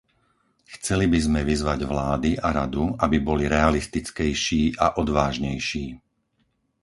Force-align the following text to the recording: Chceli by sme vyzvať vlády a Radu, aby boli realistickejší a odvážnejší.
Chceli 0.73 1.05
by 1.13 1.19
sme 1.27 1.41
vyzvať 1.51 1.79
vlády 1.91 2.31
a 2.41 2.47
Radu, 2.59 2.85
aby 3.05 3.17
boli 3.27 3.43
realistickejší 3.57 4.61
a 4.85 4.97
odvážnejší. 5.03 5.85